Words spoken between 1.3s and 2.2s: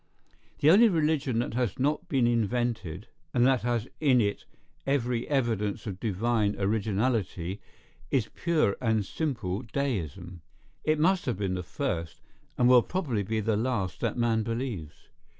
that has not